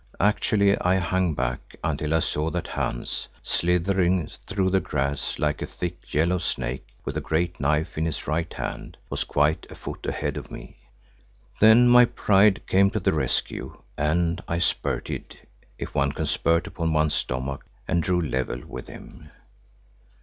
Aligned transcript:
Actually 0.19 0.75
I 0.81 0.95
hung 0.95 1.35
back 1.35 1.75
until 1.83 2.15
I 2.15 2.21
saw 2.21 2.49
that 2.49 2.69
Hans 2.69 3.27
slithering 3.43 4.27
through 4.47 4.71
the 4.71 4.79
grass 4.79 5.37
like 5.37 5.61
a 5.61 5.67
thick 5.67 6.11
yellow 6.11 6.39
snake 6.39 6.87
with 7.05 7.13
the 7.13 7.21
great 7.21 7.59
knife 7.59 7.99
in 7.99 8.05
his 8.07 8.25
right 8.25 8.51
hand, 8.51 8.97
was 9.11 9.23
quite 9.23 9.67
a 9.69 9.75
foot 9.75 10.03
ahead 10.07 10.37
of 10.37 10.49
me. 10.49 10.77
Then 11.59 11.87
my 11.87 12.05
pride 12.05 12.65
came 12.65 12.89
to 12.89 12.99
the 12.99 13.13
rescue 13.13 13.79
and 13.95 14.41
I 14.47 14.57
spurted, 14.57 15.37
if 15.77 15.93
one 15.93 16.13
can 16.13 16.25
spurt 16.25 16.65
upon 16.65 16.93
one's 16.93 17.13
stomach, 17.13 17.63
and 17.87 18.01
drew 18.01 18.21
level 18.21 18.59
with 18.65 18.87
him. 18.87 19.29